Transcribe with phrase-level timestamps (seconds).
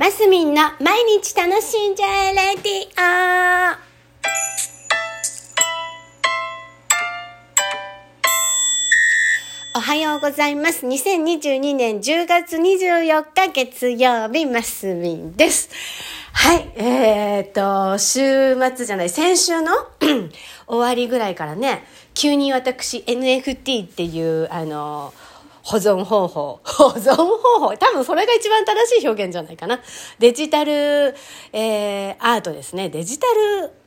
[0.00, 3.76] マスミンの毎日楽しんじゃえレディ
[9.74, 10.86] オおはようございます。
[10.86, 15.68] 2022年10月24日月曜日、マスミンです。
[16.32, 19.70] はい、えー、っと、週末じゃない、先週の
[20.66, 25.12] 終わりぐらいからね、急に私 NFT っていう、あの、
[25.62, 26.60] 保存方法。
[26.64, 29.80] 保存方法多分それが一番正しい表現じゃないかな。
[30.18, 30.72] デジタル、
[31.52, 32.88] えー、アートですね。
[32.88, 33.26] デジタ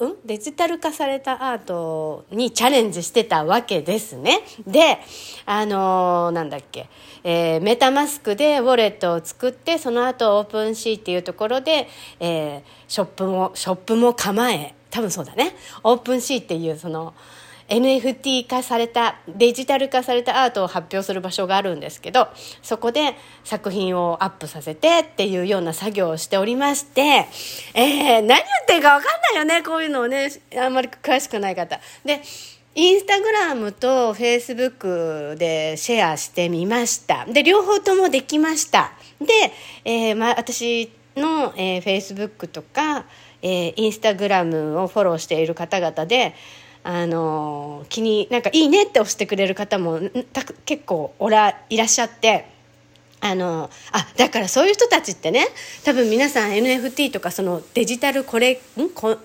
[0.00, 0.16] ル、ん？
[0.24, 4.40] デジタル化されたアートにチャレンジしてたわけですね。
[4.66, 4.98] で、
[5.46, 6.88] あのーなんだっけ、
[7.22, 15.54] えー MetaMask でウォレットを作って、その後 OpenSea っていうところで、えーショップも、ショップも構え、多分そうだね。
[15.84, 17.14] OpenSea っていうその、
[17.70, 22.28] NFT 化されたデジタル化されたアートを発表する場所があるんですけど
[22.62, 27.26] そこで作品をアップさせてっていうような作業をしておりまして、
[27.74, 30.30] えー何言ってるか分かんないよねこういうのをね。
[30.56, 31.80] あんまり詳しくない方。
[32.04, 32.20] で
[32.74, 37.24] インスタグラムとフェイスブックでシェアしてみました。
[37.26, 38.92] で両方ともできました。
[39.20, 39.52] で、
[39.84, 43.04] えーまあ、私の、えー、フェイスブックとか、
[43.42, 46.34] えーインスタグラムをフォローしている方々で
[46.82, 50.00] あの気になんかいいねって押してくれる方も
[50.32, 52.46] た結構おらいらっしゃって
[53.20, 55.46] あのあだからそういう人たちってね
[55.84, 58.88] 多分皆さん NFT とかそのデジタルコレん？
[58.94, 59.18] こん？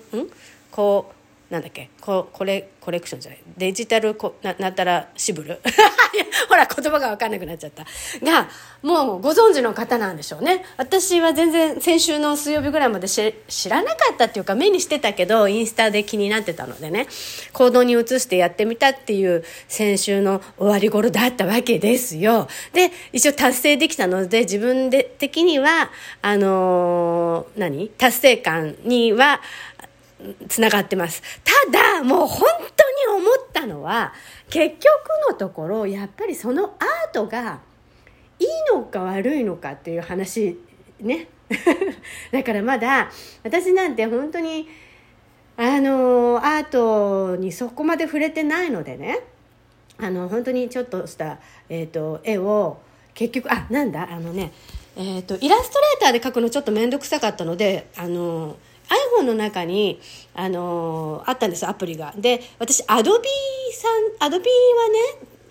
[0.70, 1.15] こう
[1.50, 5.60] なんだっけこコレコレクションじゃないデジタルコななんたらシブル。
[6.48, 7.84] ほら言葉が分かんなくなっちゃった。
[8.24, 8.48] が
[8.82, 10.64] もうご存知の方なんでしょうね。
[10.76, 17.06] 私は全然先週の水曜日ぐらいまで知知らなかったっていうか目にしてたけどインスタで気になってたのでね。
[17.52, 22.48] 行動に移してやってみたっていう先週の終わり頃だったわけですよ。
[22.72, 25.90] で一応達成できたので自分で的には
[26.22, 27.88] あのー何？
[27.96, 29.40] 達成感には
[30.48, 31.22] つながってます。
[31.44, 34.12] ただもう本当に思ったのは
[34.50, 36.70] 結局のところやっぱりそのアー
[37.12, 37.60] トが
[38.38, 40.58] いいのか悪いのかっていう話
[41.00, 41.28] ね。
[42.32, 43.10] だからまだ
[43.44, 44.68] 私なんて本当に
[45.56, 49.20] あのアートにそこまで触れてないのでね。
[49.98, 51.38] あの本当にちょっとした、
[51.68, 52.78] えー、と絵を
[53.14, 54.52] 結局あなんだあのね、
[54.96, 58.56] えー、とイラストレーターで描くのちょっと面倒くさかったのであの
[59.18, 60.00] iPhone の中に
[60.34, 62.14] あのあったんですアプリが。
[62.16, 63.22] で私 Adobe
[63.72, 64.46] さん Adobe はね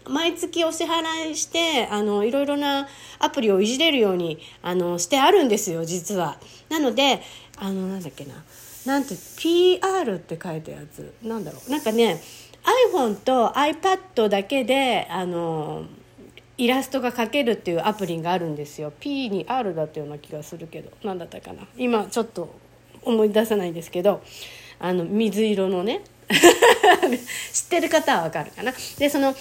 [0.08, 2.88] 毎月お支払いしてあのいろいろな
[3.20, 6.38] アプリをいじれるようにあのしてあるんですよ実は。
[6.70, 7.22] なので
[7.58, 8.44] あのなんだっけな。
[8.86, 11.14] なんて PR って書いたやつ。
[11.24, 11.72] なんだろう。
[11.72, 12.22] なんかね
[12.92, 15.86] iPhone と iPad だけであの
[16.58, 18.94] イラストが描けるっていうアプリがあるんですよ。
[19.00, 20.92] P に R だったような気がするけど。
[21.04, 21.68] 何だったかな。
[21.78, 22.54] 今ちょっと
[23.06, 24.22] 思い出さないですけど
[24.80, 26.02] あの水色のね
[27.54, 28.74] 知ってる方はわかるかな？
[28.98, 29.36] でその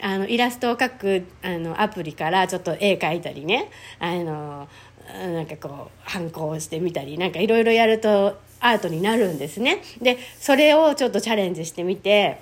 [0.00, 4.68] あのイラストを描くあのアプリからちょっと絵描いたりねあの
[5.08, 9.82] なんかこう反抗してみたりなんかいろいろやるとアートになるんですね。
[10.00, 12.38] でそれをちょっとチャレンジしてみて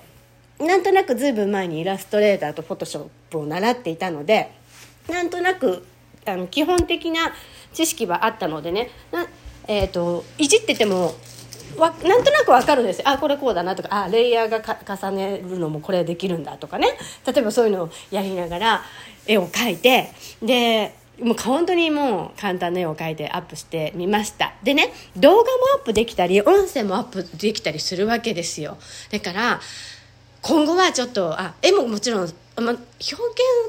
[0.59, 4.51] なんとなくずいぶん前にイラストレーターとフォトショップを習っていたので
[5.07, 5.85] なんとなく
[6.25, 7.31] あの基本的な
[7.73, 8.89] 知識はあったのでね、
[9.67, 11.15] えー、といじってても
[11.77, 16.97] わなんとなくわかるんですあこれこうだなとかあレイヤーが重ねるのもこれできるんだとかね。
[17.25, 18.81] 例えばそういうのをやりながら
[19.25, 20.11] 絵を描いて
[20.41, 24.53] でもう本当にもう簡単な絵を描いてアップしてみました。
[24.63, 28.77] でね動画もアップできたり音声もアップできたりするわけですよ。
[29.11, 29.59] だから
[30.41, 32.79] 今後はちょっとあ絵ももちろん、ま、表現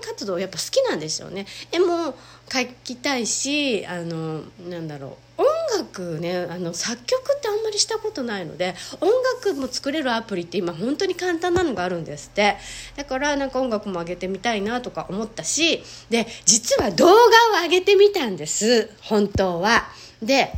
[0.03, 1.47] 活動やっぱ好きなんですよね。
[1.73, 2.15] 絵も
[2.49, 12.57] 描きたいしあのなんだろう音楽ねあの作曲ってあんまりしたことないので音楽も作れるアプリって今本当に簡単なのがあるんですって。
[12.97, 19.85] だからなんか音楽も上げてみたいなとか思ったしで実は動画を上げてみたんです本当は。
[20.23, 20.53] で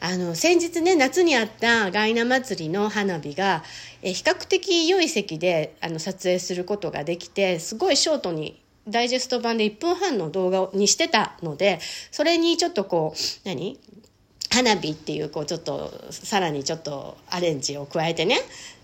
[0.00, 3.64] あの先日ね夏にあったガイナ祭りの花火が
[4.02, 11.80] え比較的良い席であの撮影することができてすごいショートにダイジェスト版で1分半の動画にしてたので
[12.10, 13.18] それにちょっとこう
[13.48, 13.78] 何？
[14.50, 18.40] 花火っていうこうちょっとさらにちょっとアレンジを加えてね、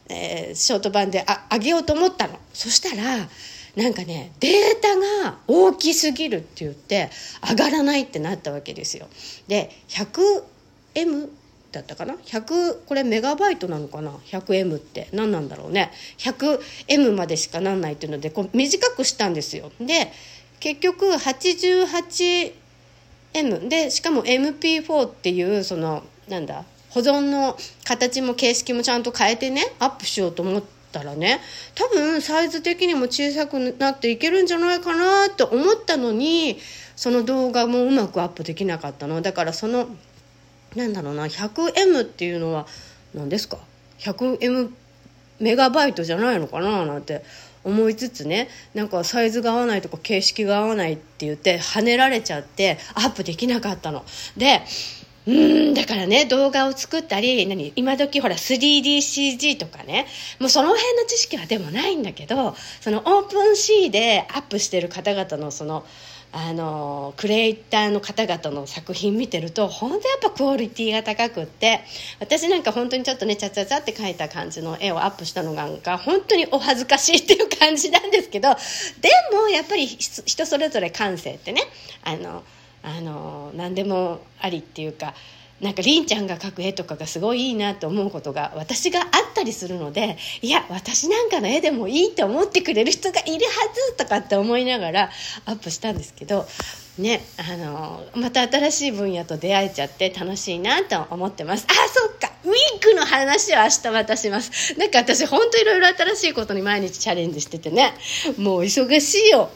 [0.08, 2.38] えーショート版であ上げようと思ったの。
[2.52, 3.28] そしたら
[3.76, 7.10] なんかねデータが大きすぎるって言って
[7.48, 9.08] 上がらないってなったわけですよ。
[9.48, 11.28] で 100M
[11.72, 15.90] だったかな？100これメガバイトなのかな？100M って何なんだろうね。
[16.18, 19.72] 100M までしかなんないっていうのでこう短くしたんですよ。
[19.80, 20.12] で
[20.60, 22.52] 結局88
[23.34, 31.40] M でしかも MP4 っていうそのなんだ保存の形も形式もちゃんと変えてねアップしようと思ったらね
[31.74, 36.58] 多分サイズ的にも小さくなっていけるんじゃないかなと思ったのに
[36.94, 39.20] その動画もうまくアップできなかったの。
[39.20, 39.88] だからその
[40.76, 42.66] なんだろうな 100M っていうのは
[43.12, 43.58] 何ですか
[43.98, 44.70] ？100M
[45.40, 46.86] メガバイトじゃないのかな？
[46.86, 47.24] なんて
[47.64, 54.04] 思いつつねなんかサイズが合わないとか形式が合わないって言って跳ねられちゃってアップできなかったの。
[54.36, 54.62] で
[55.26, 60.06] うーんだからね動画を作ったり何今時ほら 3DCG とかね
[60.38, 65.84] もうその辺の知識はでもないんだけどそのオープン C でアップしてる方々のその
[66.36, 71.80] あのクリエイターの方々の作品見てると本当やっぱクオリティが高くって
[72.18, 78.56] 私なんか本当にちょっとねチャチャチャって描いた感じの絵をアップしたのが本当にお恥ずかしいっていう感じなんですけどで
[79.32, 81.62] もやっぱり人それぞれ感性ってね
[82.02, 82.42] あの
[82.82, 85.14] あの何でもありっていうか
[85.60, 93.52] なんかりんちゃんが描く絵とかがすごいいいなと思うことが私があったりするのでいや私なんかの絵でもいいって思ってくれる人がいるは
[93.88, 95.10] ずとかって思いながら
[95.46, 96.46] アップしたんですけど
[96.98, 101.66] ねあのまた新しい分野と出会えちゃって楽しいなと思ってます。
[101.68, 104.78] あそっかウィッグの話は明日またします。
[104.78, 107.94] なんか私ほんといろいろ新しいことに毎日チャレンジしててね
[108.38, 109.50] もう忙しいよ。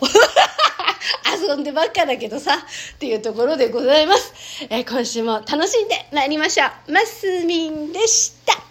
[1.46, 2.56] 遊んでばっかだけどさ
[2.94, 6.92] っていうところでございます、えー、今週も楽しんでまいりましょう。
[6.92, 8.67] マスミンでした。